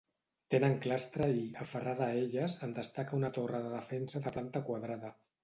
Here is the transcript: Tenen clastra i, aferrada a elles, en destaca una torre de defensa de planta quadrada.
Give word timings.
Tenen 0.53 0.77
clastra 0.85 1.27
i, 1.41 1.43
aferrada 1.65 2.07
a 2.07 2.15
elles, 2.23 2.57
en 2.69 2.73
destaca 2.81 3.19
una 3.19 3.31
torre 3.37 3.61
de 3.67 3.71
defensa 3.77 4.25
de 4.27 4.35
planta 4.39 4.65
quadrada. 4.73 5.15